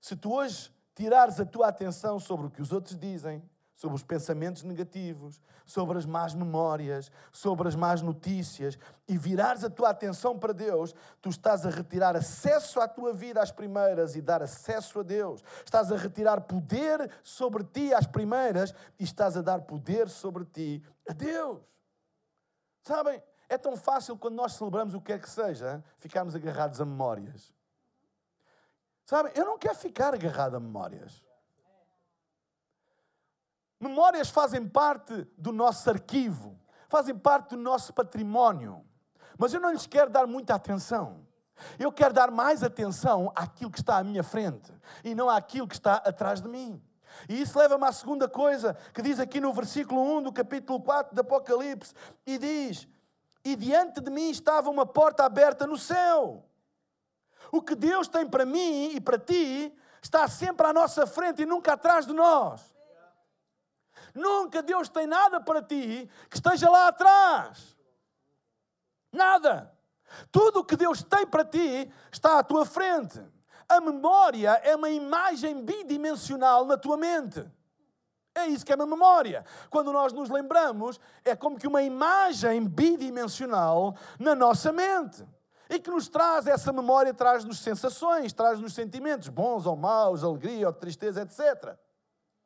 [0.00, 3.42] Se tu hoje tirares a tua atenção sobre o que os outros dizem,
[3.80, 8.78] sobre os pensamentos negativos, sobre as más memórias, sobre as más notícias
[9.08, 13.40] e virares a tua atenção para Deus, tu estás a retirar acesso à tua vida
[13.40, 15.42] às primeiras e dar acesso a Deus.
[15.64, 20.82] Estás a retirar poder sobre ti às primeiras e estás a dar poder sobre ti
[21.08, 21.62] a Deus.
[22.82, 23.22] Sabem?
[23.50, 27.52] É tão fácil quando nós celebramos o que quer que seja, ficarmos agarrados a memórias.
[29.04, 29.32] Sabem?
[29.34, 31.24] Eu não quero ficar agarrado a memórias.
[33.80, 36.56] Memórias fazem parte do nosso arquivo,
[36.88, 38.84] fazem parte do nosso património.
[39.36, 41.26] Mas eu não lhes quero dar muita atenção.
[41.76, 45.74] Eu quero dar mais atenção àquilo que está à minha frente e não àquilo que
[45.74, 46.80] está atrás de mim.
[47.28, 51.12] E isso leva-me à segunda coisa que diz aqui no versículo 1 do capítulo 4
[51.12, 51.92] do Apocalipse:
[52.24, 52.86] e diz:
[53.44, 56.44] E diante de mim estava uma porta aberta no céu.
[57.50, 61.46] O que Deus tem para mim e para ti está sempre à nossa frente e
[61.46, 62.62] nunca atrás de nós.
[64.14, 67.76] Nunca Deus tem nada para ti que esteja lá atrás.
[69.12, 69.72] Nada.
[70.30, 73.20] Tudo o que Deus tem para ti está à tua frente.
[73.68, 77.48] A memória é uma imagem bidimensional na tua mente.
[78.34, 79.44] É isso que é uma memória.
[79.68, 85.26] Quando nós nos lembramos, é como que uma imagem bidimensional na nossa mente.
[85.68, 90.72] E que nos traz essa memória, traz-nos sensações, traz-nos sentimentos, bons ou maus, alegria ou
[90.72, 91.78] tristeza, etc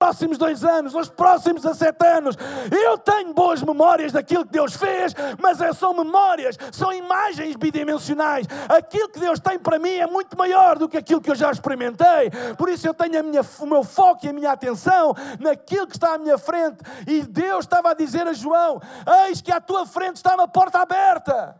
[0.04, 2.36] próximos dois anos, nos próximos 17 anos.
[2.70, 8.46] Eu tenho boas memórias daquilo que Deus fez, mas é são memórias, são imagens bidimensionais.
[8.68, 11.50] Aquilo que Deus tem para mim é muito maior do que aquilo que eu já
[11.50, 12.30] experimentei.
[12.58, 16.16] Por isso eu tenho minha, o meu foco e a minha atenção naquilo que está
[16.16, 16.82] à minha frente.
[17.06, 18.82] E Deus estava a dizer a João:
[19.26, 21.58] Eis que à tua frente está uma porta aberta.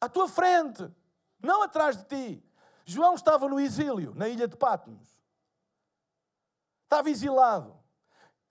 [0.00, 0.90] À tua frente,
[1.42, 2.44] não atrás de ti.
[2.86, 5.13] João estava no exílio, na ilha de Patmos.
[6.94, 7.74] Estava exilado.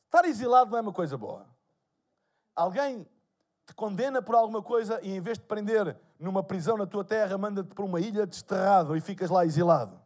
[0.04, 1.46] Estar exilado não é uma coisa boa.
[2.54, 3.08] Alguém
[3.66, 7.38] te condena por alguma coisa e em vez de prender numa prisão na tua terra,
[7.38, 9.98] manda-te para uma ilha desterrado e ficas lá exilado.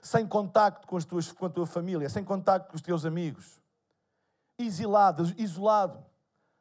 [0.00, 3.60] Sem contacto com, as tuas, com a tua família, sem contacto com os teus amigos.
[4.58, 6.02] Exilado, isolado,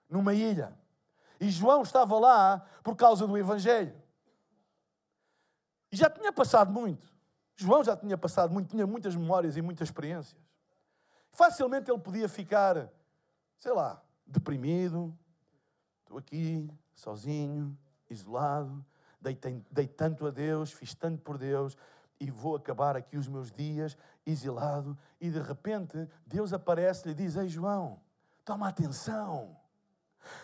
[0.09, 0.77] numa ilha.
[1.39, 3.95] E João estava lá por causa do Evangelho.
[5.93, 7.07] E já tinha passado muito.
[7.55, 10.44] João já tinha passado muito, tinha muitas memórias e muitas experiências.
[11.35, 12.89] Facilmente ele podia ficar,
[13.59, 15.13] sei lá, deprimido.
[15.99, 17.77] Estou aqui, sozinho,
[18.09, 18.83] isolado,
[19.19, 19.37] dei,
[19.69, 21.77] dei tanto a Deus, fiz tanto por Deus
[22.21, 24.97] e vou acabar aqui os meus dias exilado.
[25.19, 27.99] E de repente Deus aparece-lhe e diz: Ei João,
[28.45, 29.57] toma atenção.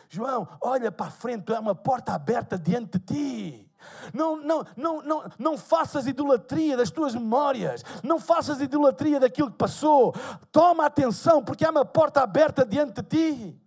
[0.09, 3.70] João, olha para a frente, é uma porta aberta diante de ti.
[4.13, 7.83] Não, não, não, não, não faças idolatria das tuas memórias.
[8.03, 10.13] Não faças idolatria daquilo que passou.
[10.51, 13.61] Toma atenção, porque há uma porta aberta diante de ti.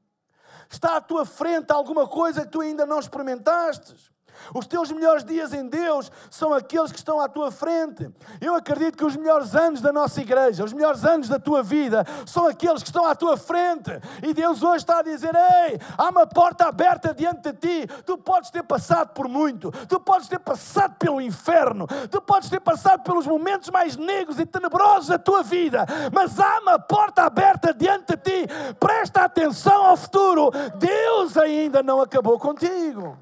[0.70, 4.13] Está à tua frente alguma coisa que tu ainda não experimentaste.
[4.54, 8.10] Os teus melhores dias em Deus são aqueles que estão à tua frente.
[8.40, 12.04] Eu acredito que os melhores anos da nossa igreja, os melhores anos da tua vida,
[12.26, 13.90] são aqueles que estão à tua frente.
[14.22, 17.86] E Deus hoje está a dizer: Ei, há uma porta aberta diante de ti.
[18.04, 22.60] Tu podes ter passado por muito, tu podes ter passado pelo inferno, tu podes ter
[22.60, 27.72] passado pelos momentos mais negros e tenebrosos da tua vida, mas há uma porta aberta
[27.72, 28.48] diante de ti.
[28.78, 30.50] Presta atenção ao futuro.
[30.76, 33.16] Deus ainda não acabou contigo.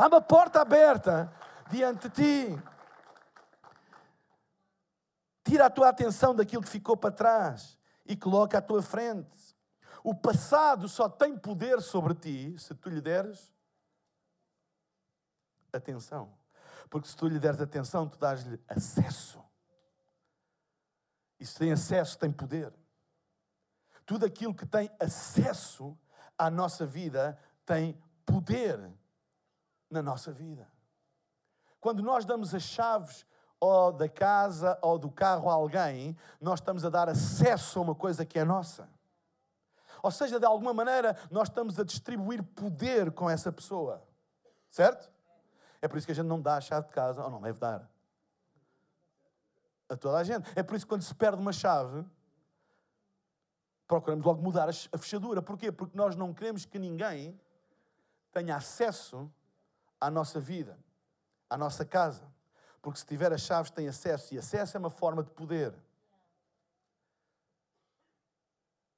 [0.00, 1.30] Há uma porta aberta
[1.68, 2.14] diante de
[2.54, 2.62] ti.
[5.44, 9.54] Tira a tua atenção daquilo que ficou para trás e coloca à tua frente.
[10.02, 13.52] O passado só tem poder sobre ti se tu lhe deres
[15.70, 16.32] atenção.
[16.88, 19.44] Porque se tu lhe deres atenção, tu dás-lhe acesso.
[21.38, 22.72] E se tem acesso, tem poder.
[24.06, 25.94] Tudo aquilo que tem acesso
[26.38, 28.98] à nossa vida tem poder
[29.90, 30.70] na nossa vida.
[31.80, 33.26] Quando nós damos as chaves
[33.58, 37.94] ou da casa ou do carro a alguém, nós estamos a dar acesso a uma
[37.94, 38.88] coisa que é nossa.
[40.02, 44.02] Ou seja, de alguma maneira, nós estamos a distribuir poder com essa pessoa.
[44.70, 45.10] Certo?
[45.82, 47.58] É por isso que a gente não dá a chave de casa, ou não deve
[47.58, 47.90] dar.
[49.88, 50.48] A toda a gente.
[50.54, 52.04] É por isso que quando se perde uma chave,
[53.86, 55.42] procuramos logo mudar a fechadura.
[55.42, 55.72] Porquê?
[55.72, 57.38] Porque nós não queremos que ninguém
[58.32, 59.30] tenha acesso
[60.00, 60.78] à nossa vida,
[61.48, 62.26] à nossa casa.
[62.80, 64.34] Porque se tiver as chaves, tem acesso.
[64.34, 65.74] E acesso é uma forma de poder.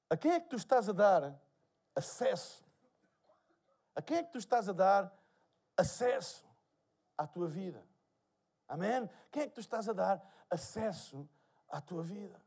[0.08, 1.40] A quem é que tu estás a dar
[1.96, 2.62] acesso?
[3.94, 5.12] A quem é que tu estás a dar
[5.76, 6.46] acesso
[7.16, 7.82] à tua vida?
[8.68, 9.08] Amém?
[9.30, 11.28] Quem é que tu estás a dar acesso
[11.68, 12.40] à tua vida?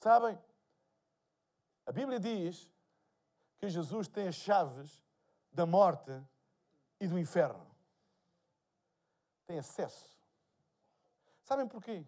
[0.00, 0.38] Sabem?
[1.86, 2.70] A Bíblia diz
[3.58, 5.02] que Jesus tem as chaves
[5.52, 6.12] da morte
[7.00, 7.66] e do inferno.
[9.46, 10.16] Tem acesso.
[11.42, 12.04] Sabem porquê?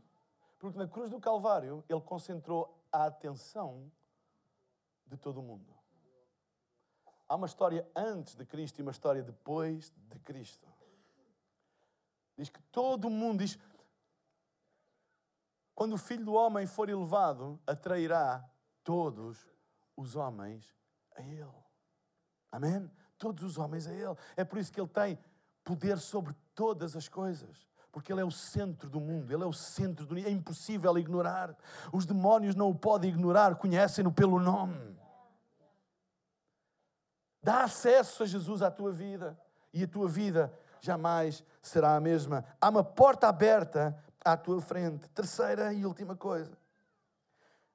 [0.58, 3.90] Porque na cruz do Calvário ele concentrou a atenção
[5.06, 5.74] de todo o mundo.
[7.28, 10.68] Há uma história antes de Cristo e uma história depois de Cristo.
[12.36, 13.58] Diz que todo o mundo diz.
[15.74, 18.44] Quando o filho do homem for elevado, atrairá
[18.82, 19.48] todos
[19.96, 20.74] os homens
[21.14, 21.64] a ele.
[22.50, 22.90] Amém?
[23.20, 24.16] Todos os homens a ele.
[24.36, 25.16] É por isso que ele tem
[25.62, 29.52] poder sobre todas as coisas porque Ele é o centro do mundo, Ele é o
[29.52, 31.56] centro do mundo, é impossível ignorar.
[31.92, 34.96] Os demónios não o podem ignorar, conhecem-no pelo nome.
[37.42, 39.38] Dá acesso a Jesus à tua vida
[39.72, 42.44] e a tua vida jamais será a mesma.
[42.60, 45.08] Há uma porta aberta à tua frente.
[45.10, 46.56] Terceira e última coisa.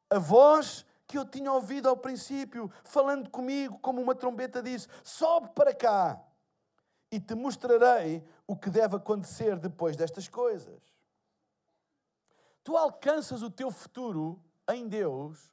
[0.10, 5.50] A voz que eu tinha ouvido ao princípio, falando comigo, como uma trombeta disse: sobe
[5.50, 6.22] para cá
[7.12, 10.82] e te mostrarei o que deve acontecer depois destas coisas.
[12.64, 15.52] Tu alcanças o teu futuro em Deus,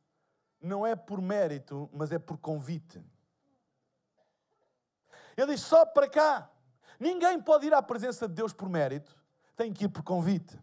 [0.61, 3.05] não é por mérito, mas é por convite.
[5.37, 6.49] Ele diz: só para cá.
[6.99, 9.17] Ninguém pode ir à presença de Deus por mérito,
[9.57, 10.57] tem que ir por convite.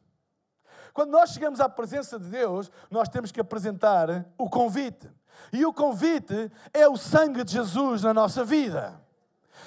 [0.93, 5.09] Quando nós chegamos à presença de Deus, nós temos que apresentar o convite.
[5.53, 8.99] E o convite é o sangue de Jesus na nossa vida.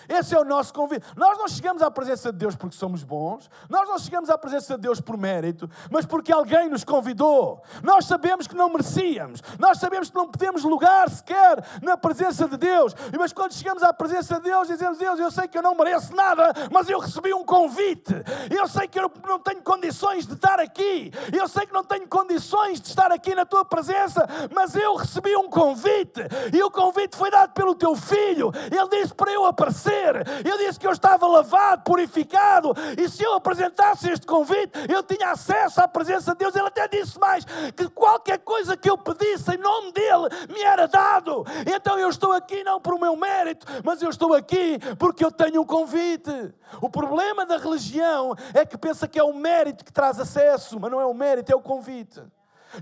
[0.09, 1.07] Esse é o nosso convite.
[1.17, 4.75] Nós não chegamos à presença de Deus porque somos bons, nós não chegamos à presença
[4.75, 7.63] de Deus por mérito, mas porque alguém nos convidou.
[7.83, 12.57] Nós sabemos que não merecíamos, nós sabemos que não temos lugar sequer na presença de
[12.57, 15.75] Deus, mas quando chegamos à presença de Deus, dizemos: Deus, eu sei que eu não
[15.75, 18.15] mereço nada, mas eu recebi um convite.
[18.51, 22.09] Eu sei que eu não tenho condições de estar aqui, eu sei que não tenho
[22.09, 26.21] condições de estar aqui na tua presença, mas eu recebi um convite,
[26.53, 28.53] e o convite foi dado pelo teu filho.
[28.71, 33.35] Ele disse para eu aparecer eu disse que eu estava lavado, purificado, e se eu
[33.35, 36.55] apresentasse este convite, eu tinha acesso à presença de Deus.
[36.55, 37.45] Ele até disse mais:
[37.77, 41.45] que qualquer coisa que eu pedisse em nome dele me era dado.
[41.67, 45.63] Então eu estou aqui não por meu mérito, mas eu estou aqui porque eu tenho
[45.63, 46.53] um convite.
[46.81, 50.91] O problema da religião é que pensa que é o mérito que traz acesso, mas
[50.91, 52.23] não é o mérito, é o convite.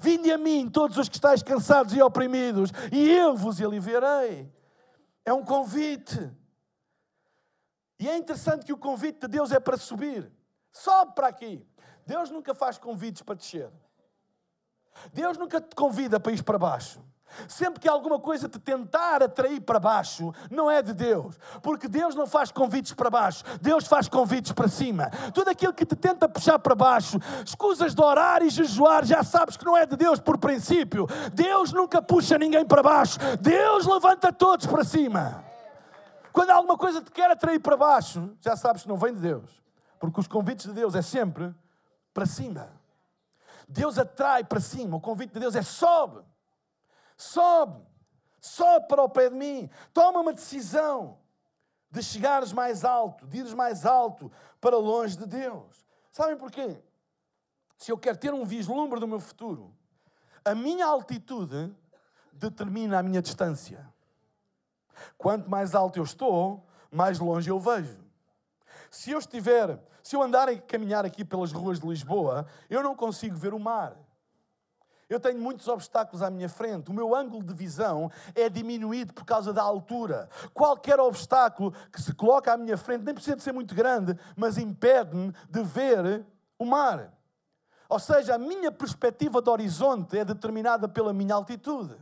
[0.00, 4.48] Vinde a mim, todos os que estáis cansados e oprimidos, e eu vos aliviarei.
[5.24, 6.30] É um convite.
[8.00, 10.32] E é interessante que o convite de Deus é para subir.
[10.72, 11.62] Sobe para aqui.
[12.06, 13.70] Deus nunca faz convites para descer.
[15.12, 16.98] Deus nunca te convida para ir para baixo.
[17.46, 21.38] Sempre que alguma coisa te tentar atrair para baixo, não é de Deus.
[21.62, 25.10] Porque Deus não faz convites para baixo, Deus faz convites para cima.
[25.32, 29.56] Tudo aquilo que te tenta puxar para baixo, escusas de orar e jejuar, já sabes
[29.56, 31.06] que não é de Deus por princípio.
[31.32, 35.49] Deus nunca puxa ninguém para baixo, Deus levanta todos para cima.
[36.32, 39.62] Quando alguma coisa te quer atrair para baixo, já sabes que não vem de Deus.
[39.98, 41.54] Porque os convites de Deus é sempre
[42.14, 42.70] para cima.
[43.68, 44.96] Deus atrai para cima.
[44.96, 46.24] O convite de Deus é sobe.
[47.16, 47.84] Sobe.
[48.40, 49.70] Sobe para o pé de mim.
[49.92, 51.18] Toma uma decisão
[51.90, 55.84] de chegares mais alto, de ires mais alto para longe de Deus.
[56.12, 56.82] Sabem porquê?
[57.76, 59.74] Se eu quero ter um vislumbre do meu futuro,
[60.44, 61.74] a minha altitude
[62.32, 63.86] determina a minha distância.
[65.16, 67.98] Quanto mais alto eu estou, mais longe eu vejo.
[68.90, 72.94] Se eu estiver, se eu andar e caminhar aqui pelas ruas de Lisboa, eu não
[72.96, 73.96] consigo ver o mar.
[75.08, 76.88] Eu tenho muitos obstáculos à minha frente.
[76.88, 80.28] O meu ângulo de visão é diminuído por causa da altura.
[80.54, 84.56] Qualquer obstáculo que se coloca à minha frente, nem precisa de ser muito grande, mas
[84.56, 86.24] impede-me de ver
[86.56, 87.12] o mar.
[87.88, 91.96] Ou seja, a minha perspectiva de horizonte é determinada pela minha altitude.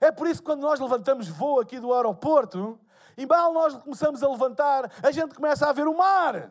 [0.00, 2.78] É por isso que quando nós levantamos voo aqui do aeroporto,
[3.16, 6.50] e mal nós começamos a levantar, a gente começa a ver o mar.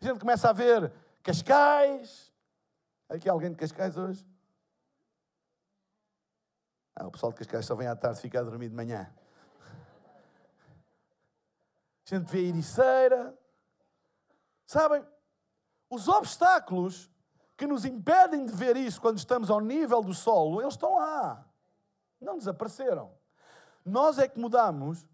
[0.00, 0.92] A gente começa a ver
[1.22, 2.32] Cascais.
[3.08, 4.26] Aqui alguém de Cascais hoje?
[6.94, 9.12] Ah, o pessoal de Cascais só vem à tarde ficar a dormir de manhã.
[12.06, 13.38] A gente vê a Ericeira.
[14.66, 15.04] Sabem,
[15.90, 17.10] os obstáculos
[17.56, 21.44] que nos impedem de ver isso quando estamos ao nível do solo, eles estão lá.
[22.20, 23.12] Não desapareceram.
[23.84, 25.06] Nós é que mudamos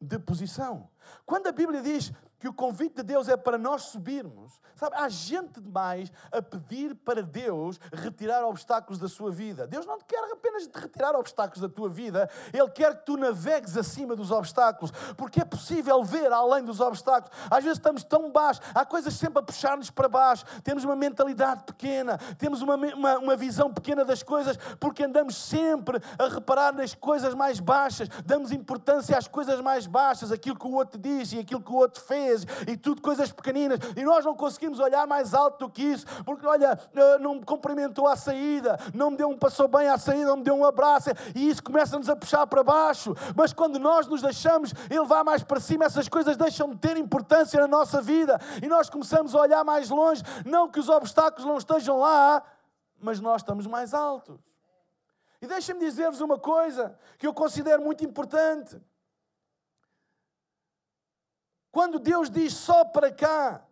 [0.00, 0.88] de posição.
[1.26, 4.60] Quando a Bíblia diz que o convite de Deus é para nós subirmos.
[4.76, 9.66] Sabe, há gente demais a pedir para Deus retirar obstáculos da sua vida.
[9.66, 14.14] Deus não quer apenas retirar obstáculos da tua vida, Ele quer que tu navegues acima
[14.14, 17.36] dos obstáculos, porque é possível ver além dos obstáculos.
[17.50, 21.64] Às vezes estamos tão baixos, há coisas sempre a puxar-nos para baixo, temos uma mentalidade
[21.64, 26.94] pequena, temos uma, uma, uma visão pequena das coisas, porque andamos sempre a reparar nas
[26.94, 31.40] coisas mais baixas, damos importância às coisas mais baixas, aquilo que o outro diz e
[31.40, 32.27] aquilo que o outro fez
[32.66, 36.46] e tudo coisas pequeninas, e nós não conseguimos olhar mais alto do que isso, porque
[36.46, 40.26] olha, eh, não me cumprimentou à saída, não me deu um passou bem à saída,
[40.26, 43.14] não me deu um abraço, e isso começa-nos a puxar para baixo.
[43.36, 47.60] Mas quando nós nos deixamos elevar mais para cima, essas coisas deixam de ter importância
[47.60, 51.56] na nossa vida, e nós começamos a olhar mais longe, não que os obstáculos não
[51.56, 52.42] estejam lá,
[53.00, 54.38] mas nós estamos mais altos.
[55.40, 58.80] E deixem-me dizer-vos uma coisa que eu considero muito importante.
[61.70, 63.64] Quando Deus diz só para cá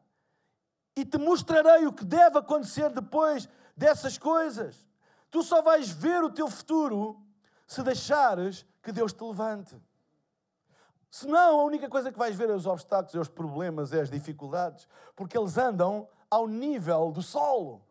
[0.94, 4.86] e te mostrarei o que deve acontecer depois dessas coisas,
[5.30, 7.20] tu só vais ver o teu futuro
[7.66, 9.76] se deixares que Deus te levante.
[11.10, 14.10] Senão, a única coisa que vais ver é os obstáculos, é os problemas, é as
[14.10, 17.82] dificuldades, porque eles andam ao nível do solo.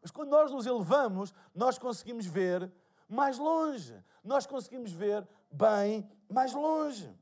[0.00, 2.70] Mas quando nós nos elevamos, nós conseguimos ver
[3.08, 7.12] mais longe, nós conseguimos ver bem mais longe.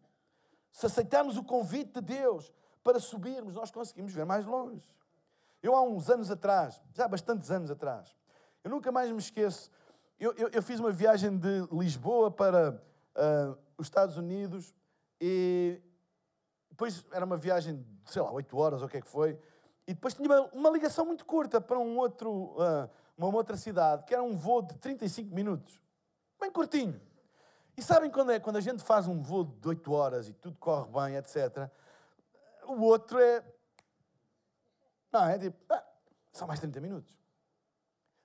[0.76, 2.52] Se aceitarmos o convite de Deus
[2.84, 4.86] para subirmos, nós conseguimos ver mais longe.
[5.62, 8.14] Eu, há uns anos atrás, já há bastantes anos atrás,
[8.62, 9.70] eu nunca mais me esqueço.
[10.20, 14.74] Eu, eu, eu fiz uma viagem de Lisboa para uh, os Estados Unidos
[15.18, 15.80] e
[16.68, 19.30] depois era uma viagem de, sei lá, 8 horas ou o que é que foi.
[19.86, 24.04] E depois tinha uma, uma ligação muito curta para um outro, uh, uma outra cidade,
[24.04, 25.80] que era um voo de 35 minutos.
[26.38, 27.00] Bem curtinho.
[27.76, 28.40] E sabem quando é?
[28.40, 31.70] Quando a gente faz um voo de 8 horas e tudo corre bem, etc.
[32.64, 33.44] O outro é.
[35.12, 35.56] Não, é tipo.
[35.70, 35.84] Ah,
[36.32, 37.14] só mais 30 minutos.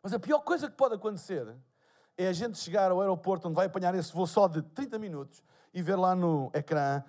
[0.02, 1.56] Mas a pior coisa que pode acontecer
[2.18, 5.44] é a gente chegar ao aeroporto onde vai apanhar esse voo só de 30 minutos
[5.74, 7.04] e ver lá no ecrã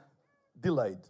[0.55, 1.03] delayed.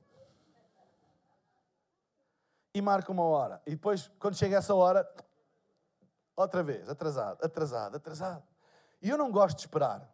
[2.74, 3.60] E marca uma hora.
[3.66, 5.06] E depois, quando chega essa hora,
[6.36, 8.42] outra vez, atrasado, atrasado, atrasado.
[9.00, 10.11] E eu não gosto de esperar.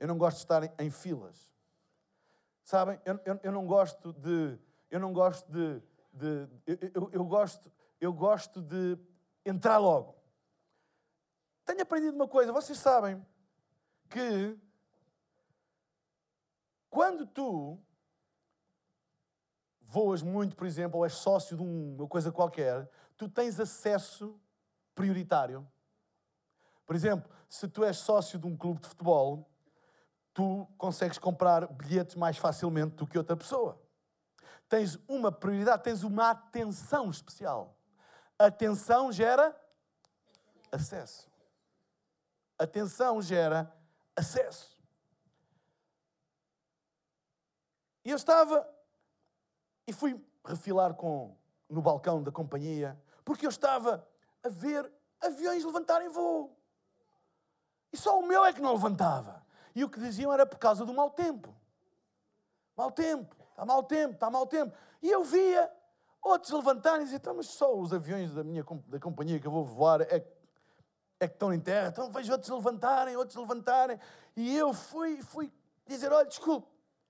[0.00, 1.52] Eu não gosto de estar em, filas.
[2.64, 2.98] Sabem?
[3.04, 4.58] Eu, eu, eu, não gosto de.
[4.90, 5.82] Eu não gosto de.
[6.10, 6.48] de
[6.94, 7.70] eu, eu, gosto,
[8.00, 8.98] eu gosto de
[9.44, 10.16] entrar logo.
[11.66, 12.50] Tenho aprendido uma coisa.
[12.50, 13.24] Vocês sabem
[14.08, 14.58] que.
[16.88, 17.78] Quando tu
[19.82, 24.40] voas muito, por exemplo, ou és sócio de uma coisa qualquer, tu tens acesso
[24.94, 25.70] prioritário.
[26.86, 29.49] Por exemplo, se tu és sócio de um clube de futebol,
[30.32, 33.80] tu consegues comprar bilhetes mais facilmente do que outra pessoa.
[34.68, 37.76] Tens uma prioridade, tens uma atenção especial.
[38.38, 39.54] Atenção gera
[40.70, 41.28] acesso.
[42.58, 43.72] Atenção gera
[44.16, 44.78] acesso.
[48.04, 48.68] E eu estava
[49.86, 51.36] e fui refilar com
[51.68, 54.06] no balcão da companhia, porque eu estava
[54.42, 56.56] a ver aviões levantarem voo.
[57.92, 59.44] E só o meu é que não levantava.
[59.74, 61.54] E o que diziam era por causa do mau tempo.
[62.76, 64.74] Mau tempo, está mau tempo, está mau tempo.
[65.02, 65.70] E eu via
[66.22, 69.50] outros levantarem e dizer, então, mas só os aviões da minha da companhia que eu
[69.50, 70.24] vou voar é,
[71.18, 71.88] é que estão em terra.
[71.88, 73.98] Então vejo outros levantarem, outros levantarem.
[74.36, 75.52] E eu fui, fui
[75.86, 76.68] dizer, olha, desculpe,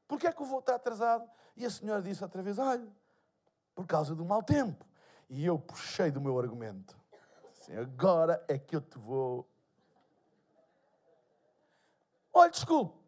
[0.09, 1.29] porquê é que eu vou estar atrasado?
[1.57, 2.87] E a senhora disse outra vez, olha,
[3.75, 4.85] por causa do mau tempo.
[5.29, 6.99] E eu puxei do meu argumento.
[7.61, 9.49] Assim, agora é que eu te vou
[12.41, 12.99] Olha, desculpe,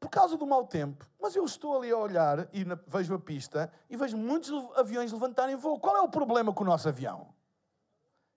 [0.00, 3.70] por causa do mau tempo, mas eu estou ali a olhar e vejo a pista
[3.90, 5.78] e vejo muitos aviões levantarem voo.
[5.78, 7.28] Qual é o problema com o nosso avião?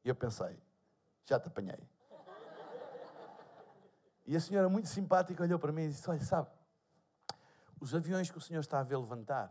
[0.03, 0.62] E eu pensei,
[1.24, 1.80] já te apanhei.
[4.26, 6.49] E a senhora, muito simpática, olhou para mim e disse: Olha, sabe,
[7.80, 9.49] os aviões que o senhor está a ver levantar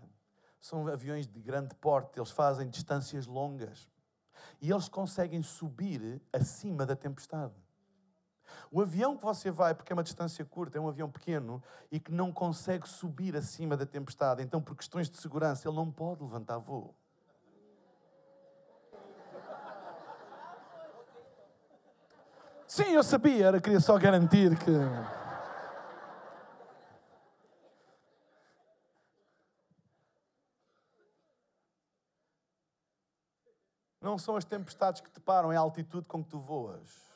[0.61, 3.89] são aviões de grande porte, eles fazem distâncias longas
[4.61, 7.55] e eles conseguem subir acima da tempestade.
[8.71, 11.99] O avião que você vai, porque é uma distância curta, é um avião pequeno e
[11.99, 14.43] que não consegue subir acima da tempestade.
[14.43, 16.95] Então, por questões de segurança, ele não pode levantar voo.
[22.67, 24.71] Sim, eu sabia, era, queria só garantir que.
[34.01, 37.10] Não são as tempestades que te param, é a altitude com que tu voas.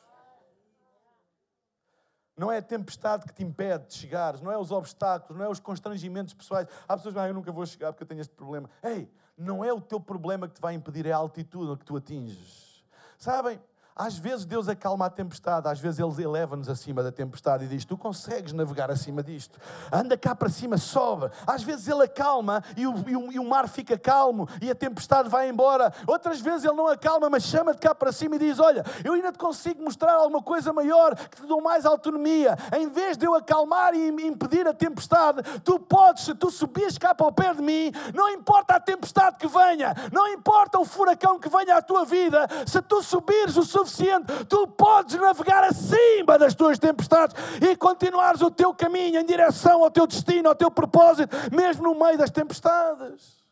[2.37, 5.49] Não é a tempestade que te impede de chegares, não é os obstáculos, não é
[5.49, 6.67] os constrangimentos pessoais.
[6.89, 8.69] Há pessoas que dizem, ah, eu nunca vou chegar porque eu tenho este problema.
[8.83, 11.97] Ei, não é o teu problema que te vai impedir, é a altitude que tu
[11.97, 12.85] atinges.
[13.19, 13.61] Sabem?
[13.97, 17.85] Às vezes Deus acalma a tempestade, às vezes Ele eleva-nos acima da tempestade e diz:
[17.85, 19.57] Tu consegues navegar acima disto.
[19.93, 21.31] Anda cá para cima, sobe.
[21.47, 24.75] Às vezes Ele acalma e o, e o, e o mar fica calmo e a
[24.75, 25.93] tempestade vai embora.
[26.09, 29.31] Outras vezes Ele não acalma, mas chama-te cá para cima e diz: Olha, eu ainda
[29.31, 32.57] te consigo mostrar alguma coisa maior que te dou mais autonomia.
[32.77, 37.15] Em vez de eu acalmar e impedir a tempestade, tu podes, se tu subires cá
[37.15, 41.39] para o pé de mim, não importa a tempestade que venha, não importa o furacão
[41.39, 46.55] que venha à tua vida, se tu subires o suficiente, tu podes navegar acima das
[46.55, 51.35] tuas tempestades e continuares o teu caminho em direção ao teu destino, ao teu propósito,
[51.55, 53.45] mesmo no meio das tempestades.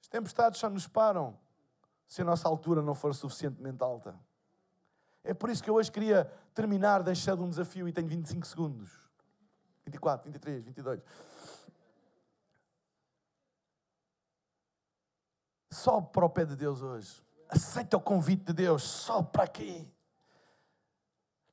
[0.00, 1.38] As tempestades só nos param
[2.06, 4.14] se a nossa altura não for suficientemente alta.
[5.24, 8.90] É por isso que eu hoje queria terminar deixando um desafio e tenho 25 segundos.
[9.84, 11.00] 24, 23, 22.
[15.70, 17.22] Sobe para o pé de Deus hoje.
[17.52, 18.82] Aceita o convite de Deus.
[18.82, 19.86] Sobe para aqui.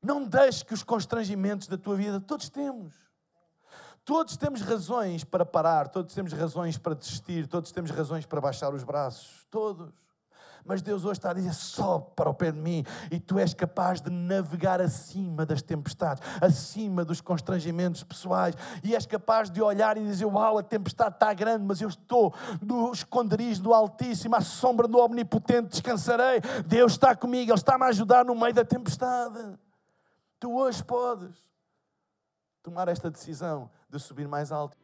[0.02, 2.96] Não deixe que os constrangimentos da tua vida, todos temos.
[4.06, 8.74] Todos temos razões para parar, todos temos razões para desistir, todos temos razões para baixar
[8.74, 9.46] os braços.
[9.52, 9.94] Todos.
[10.70, 13.56] Mas Deus hoje está a dizer: sobe para o pé de mim e tu és
[13.56, 18.54] capaz de navegar acima das tempestades, acima dos constrangimentos pessoais,
[18.84, 22.36] e és capaz de olhar e dizer: Uau, a tempestade está grande, mas eu estou
[22.62, 26.40] no esconderijo do Altíssimo, à sombra do Omnipotente, descansarei.
[26.68, 29.58] Deus está comigo, Ele está-me a ajudar no meio da tempestade.
[30.40, 31.36] Tu hoje podes
[32.62, 34.78] tomar esta decisão de subir mais alto.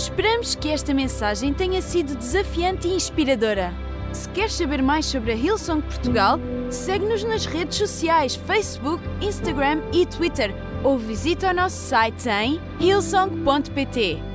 [0.00, 3.70] Esperamos que esta mensagem tenha sido desafiante e inspiradora.
[4.14, 6.40] Se queres saber mais sobre a Hillsong Portugal,
[6.70, 14.29] segue-nos nas redes sociais Facebook, Instagram e Twitter ou visita o nosso site em hillsong.pt.